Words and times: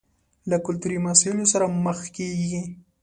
له 0.49 0.57
کلتوري 0.65 0.99
مسايلو 1.07 1.45
سره 1.53 1.65
مخ 1.85 1.99
کېږي. 2.15 2.61